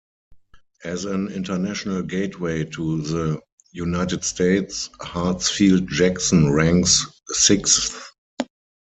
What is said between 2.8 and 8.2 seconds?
the United States, Hartsfield-Jackson ranks sixth.